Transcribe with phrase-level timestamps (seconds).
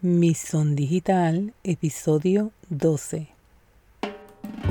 [0.00, 3.34] Misión Digital, episodio 12.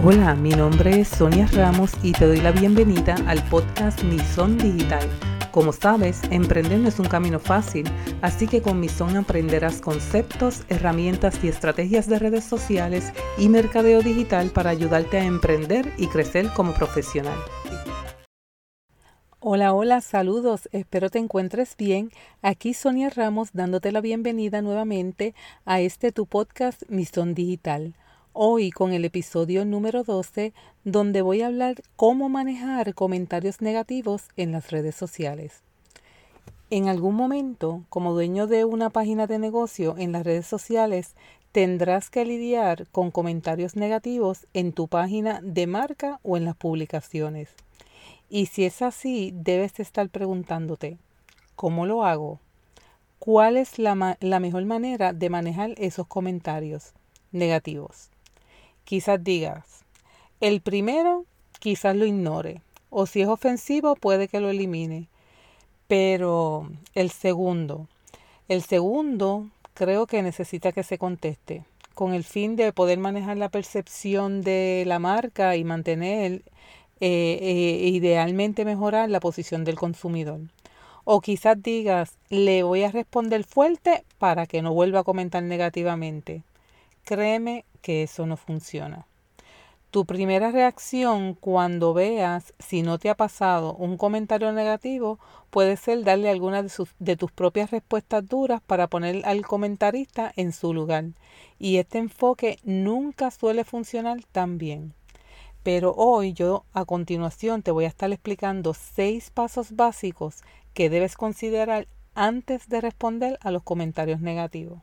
[0.06, 5.06] Hola, mi nombre es Sonia Ramos y te doy la bienvenida al podcast Misión Digital.
[5.52, 7.84] Como sabes, emprender no es un camino fácil,
[8.22, 14.50] así que con Mison aprenderás conceptos, herramientas y estrategias de redes sociales y mercadeo digital
[14.52, 17.38] para ayudarte a emprender y crecer como profesional.
[19.50, 22.12] Hola, hola, saludos, espero te encuentres bien.
[22.42, 25.34] Aquí Sonia Ramos dándote la bienvenida nuevamente
[25.64, 27.94] a este tu podcast Misión Digital.
[28.34, 30.52] Hoy con el episodio número 12
[30.84, 35.62] donde voy a hablar cómo manejar comentarios negativos en las redes sociales.
[36.70, 41.16] En algún momento, como dueño de una página de negocio en las redes sociales,
[41.54, 47.48] tendrás que lidiar con comentarios negativos en tu página de marca o en las publicaciones.
[48.30, 50.98] Y si es así, debes estar preguntándote,
[51.56, 52.40] ¿cómo lo hago?
[53.20, 56.94] ¿Cuál es la, la, mejor manera de manejar esos comentarios
[57.32, 58.10] negativos?
[58.84, 59.84] Quizás digas,
[60.40, 61.26] el primero
[61.60, 65.08] quizás lo ignore, o si es ofensivo puede que lo elimine.
[65.88, 67.88] Pero el segundo,
[68.50, 73.50] el segundo creo que necesita que se conteste, con el fin de poder manejar la
[73.50, 76.44] percepción de la marca y mantener
[77.00, 80.42] eh, eh, idealmente mejorar la posición del consumidor.
[81.04, 86.44] O quizás digas, le voy a responder fuerte para que no vuelva a comentar negativamente.
[87.06, 89.06] Créeme que eso no funciona.
[89.90, 95.18] Tu primera reacción cuando veas si no te ha pasado un comentario negativo
[95.50, 100.52] puede ser darle alguna de, de, tus propias respuestas duras para poner al comentarista en
[100.52, 101.06] su lugar.
[101.58, 104.94] Y este enfoque nunca suele funcionar tan bien.
[105.68, 110.38] Pero hoy yo a continuación te voy a estar explicando seis pasos básicos
[110.74, 114.80] que debes considerar antes de responder a los comentarios negativos.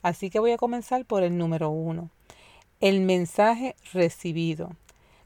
[0.00, 2.08] Así que voy a comenzar por el número uno.
[2.80, 4.70] El mensaje recibido.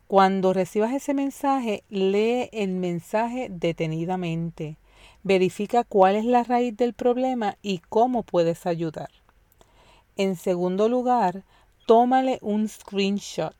[0.08, 4.78] Cuando recibas ese mensaje, lee el mensaje detenidamente.
[5.22, 9.10] Verifica cuál es la raíz del problema y cómo puedes ayudar.
[10.16, 11.44] En segundo lugar,
[11.86, 13.54] tómale un screenshot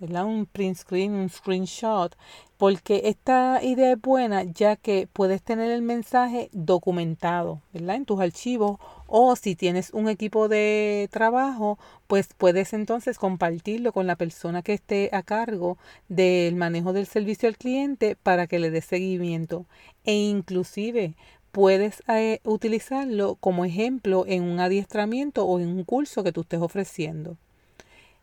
[0.00, 2.16] un print screen, un screenshot,
[2.56, 7.96] porque esta idea es buena ya que puedes tener el mensaje documentado ¿verdad?
[7.96, 14.06] en tus archivos o si tienes un equipo de trabajo, pues puedes entonces compartirlo con
[14.06, 18.70] la persona que esté a cargo del manejo del servicio al cliente para que le
[18.70, 19.66] dé seguimiento
[20.04, 21.14] e inclusive
[21.52, 26.60] puedes eh, utilizarlo como ejemplo en un adiestramiento o en un curso que tú estés
[26.60, 27.38] ofreciendo.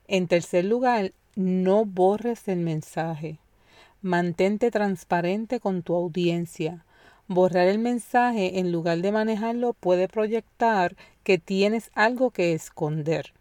[0.07, 3.39] En tercer lugar, no borres el mensaje.
[4.01, 6.85] Mantente transparente con tu audiencia.
[7.27, 13.33] Borrar el mensaje en lugar de manejarlo puede proyectar que tienes algo que esconder.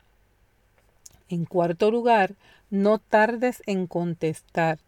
[1.29, 2.35] En cuarto lugar,
[2.71, 4.79] no tardes en contestar.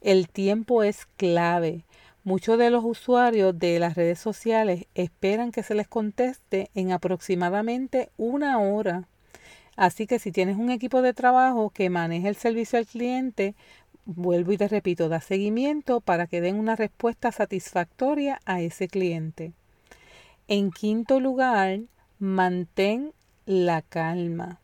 [0.00, 1.84] El tiempo es clave.
[2.24, 8.10] Muchos de los usuarios de las redes sociales esperan que se les conteste en aproximadamente
[8.18, 9.08] una hora.
[9.76, 13.54] Así que si tienes un equipo de trabajo que maneje el servicio al cliente,
[14.04, 19.52] vuelvo y te repito, da seguimiento para que den una respuesta satisfactoria a ese cliente.
[20.48, 21.80] En quinto lugar,
[22.18, 23.12] mantén
[23.46, 24.60] la calma.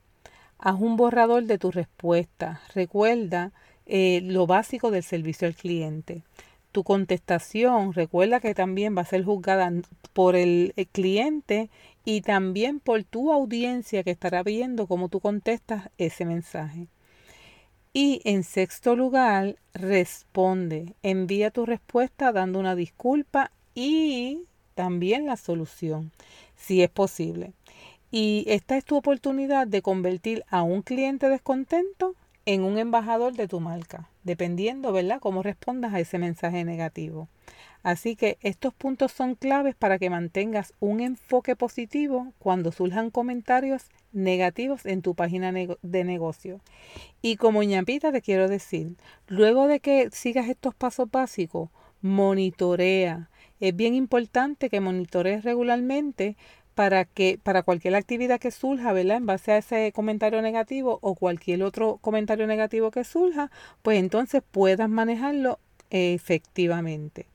[0.58, 2.60] Haz un borrador de tu respuesta.
[2.74, 3.52] Recuerda
[3.86, 6.22] eh, lo básico del servicio al cliente.
[6.72, 9.72] Tu contestación, recuerda que también va a ser juzgada
[10.12, 11.70] por el cliente
[12.06, 16.86] y también por tu audiencia que estará viendo cómo tú contestas ese mensaje.
[17.92, 24.42] Y en sexto lugar, responde, envía tu respuesta dando una disculpa y
[24.76, 26.12] también la solución,
[26.54, 27.54] si es posible.
[28.12, 33.48] Y esta es tu oportunidad de convertir a un cliente descontento en un embajador de
[33.48, 37.26] tu marca, dependiendo, ¿verdad?, cómo respondas a ese mensaje negativo.
[37.82, 43.84] Así que estos puntos son claves para que mantengas un enfoque positivo cuando surjan comentarios
[44.12, 46.60] negativos en tu página de negocio.
[47.22, 48.96] Y como ñapita te quiero decir,
[49.28, 51.70] luego de que sigas estos pasos básicos,
[52.02, 53.30] monitorea.
[53.60, 56.36] Es bien importante que monitorees regularmente
[56.74, 59.16] para que para cualquier actividad que surja, ¿verdad?
[59.16, 63.50] En base a ese comentario negativo o cualquier otro comentario negativo que surja,
[63.82, 65.58] pues entonces puedas manejarlo
[65.90, 67.26] efectivamente.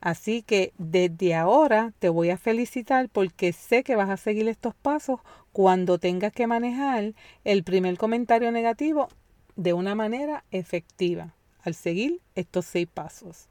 [0.00, 4.74] Así que desde ahora te voy a felicitar porque sé que vas a seguir estos
[4.74, 5.20] pasos
[5.52, 7.14] cuando tengas que manejar
[7.44, 9.08] el primer comentario negativo
[9.56, 13.48] de una manera efectiva al seguir estos seis pasos.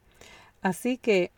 [0.62, 1.32] Así que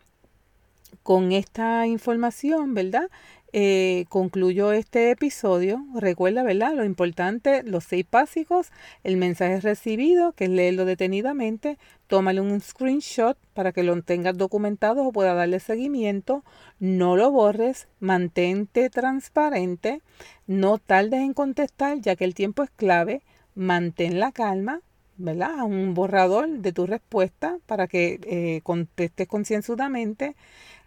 [1.02, 3.10] con esta información, ¿verdad?
[3.52, 5.84] Eh, concluyo este episodio.
[5.94, 6.74] Recuerda, ¿verdad?
[6.74, 8.70] Lo importante, los seis básicos,
[9.04, 11.78] el mensaje recibido, que es leerlo detenidamente,
[12.08, 16.44] tómale un screenshot para que lo tengas documentado o pueda darle seguimiento,
[16.78, 20.02] no lo borres, mantente transparente,
[20.46, 23.22] no tardes en contestar ya que el tiempo es clave,
[23.54, 24.82] mantén la calma,
[25.18, 25.64] ¿verdad?
[25.64, 30.36] Un borrador de tu respuesta para que eh, contestes concienzudamente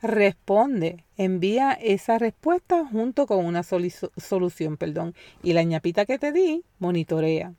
[0.01, 5.13] responde, envía esa respuesta junto con una solución, perdón,
[5.43, 7.53] y la ñapita que te di, monitorea.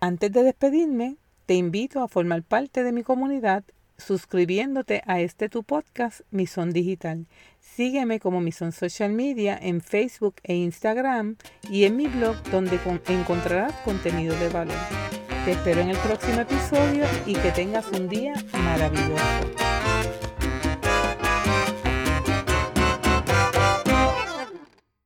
[0.00, 1.16] Antes de despedirme,
[1.46, 3.64] te invito a formar parte de mi comunidad
[3.98, 7.26] suscribiéndote a este tu podcast Mison Digital.
[7.60, 11.36] Sígueme como Mison Social Media en Facebook e Instagram
[11.68, 12.78] y en mi blog donde
[13.08, 15.17] encontrarás contenido de valor.
[15.48, 19.67] Te espero en el próximo episodio y que tengas un día maravilloso.